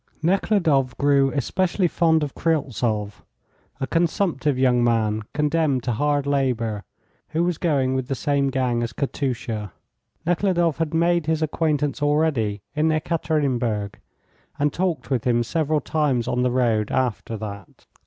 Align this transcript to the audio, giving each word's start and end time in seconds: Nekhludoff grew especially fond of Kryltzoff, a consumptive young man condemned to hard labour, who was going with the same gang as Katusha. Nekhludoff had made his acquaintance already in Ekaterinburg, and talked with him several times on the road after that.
Nekhludoff 0.23 0.97
grew 0.97 1.31
especially 1.31 1.87
fond 1.87 2.23
of 2.23 2.33
Kryltzoff, 2.33 3.21
a 3.79 3.85
consumptive 3.85 4.57
young 4.57 4.83
man 4.83 5.21
condemned 5.31 5.83
to 5.83 5.91
hard 5.91 6.25
labour, 6.25 6.83
who 7.29 7.43
was 7.43 7.59
going 7.59 7.93
with 7.93 8.07
the 8.07 8.15
same 8.15 8.49
gang 8.49 8.81
as 8.81 8.93
Katusha. 8.93 9.71
Nekhludoff 10.25 10.79
had 10.79 10.95
made 10.95 11.27
his 11.27 11.43
acquaintance 11.43 12.01
already 12.01 12.63
in 12.75 12.87
Ekaterinburg, 12.91 13.99
and 14.57 14.73
talked 14.73 15.11
with 15.11 15.23
him 15.27 15.43
several 15.43 15.79
times 15.81 16.27
on 16.27 16.41
the 16.41 16.49
road 16.49 16.89
after 16.89 17.37
that. 17.37 17.85